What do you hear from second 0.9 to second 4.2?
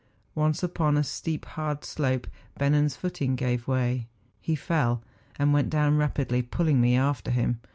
a steep hard slope Bennen's footing gave way;